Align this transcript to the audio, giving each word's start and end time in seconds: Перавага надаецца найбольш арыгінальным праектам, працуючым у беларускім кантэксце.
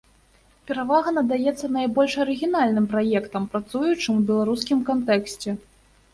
Перавага 0.69 1.09
надаецца 1.17 1.69
найбольш 1.75 2.15
арыгінальным 2.23 2.89
праектам, 2.95 3.47
працуючым 3.53 4.11
у 4.19 4.27
беларускім 4.33 4.83
кантэксце. 4.91 5.49